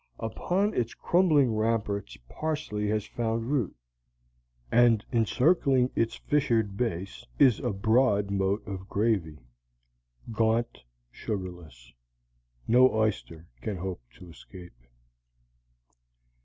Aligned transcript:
Upon 0.19 0.73
its 0.73 0.95
crumbling 0.95 1.53
ramparts 1.55 2.17
parsley 2.27 2.87
has 2.89 3.05
found 3.05 3.51
root, 3.51 3.75
and 4.71 5.05
encircling 5.11 5.91
its 5.95 6.15
fissured 6.15 6.75
base 6.75 7.23
is 7.37 7.59
a 7.59 7.69
broad 7.71 8.31
moat 8.31 8.65
of 8.65 8.89
gravy. 8.89 9.37
Gaunt, 10.31 10.79
sugarless; 11.11 11.93
no 12.67 12.89
oyster 12.91 13.45
can 13.61 13.77
hope 13.77 14.01
to 14.15 14.27
escape. 14.31 14.73